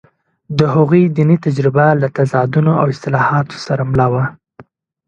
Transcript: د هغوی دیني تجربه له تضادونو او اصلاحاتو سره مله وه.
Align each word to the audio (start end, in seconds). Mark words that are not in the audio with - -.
د 0.57 0.59
هغوی 0.73 1.03
دیني 1.15 1.37
تجربه 1.45 1.85
له 2.01 2.07
تضادونو 2.17 2.71
او 2.81 2.85
اصلاحاتو 2.95 3.55
سره 3.65 3.81
مله 3.91 4.07
وه. 4.13 4.25